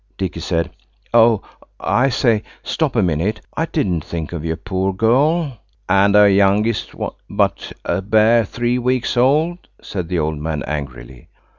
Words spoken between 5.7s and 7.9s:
"And her youngest but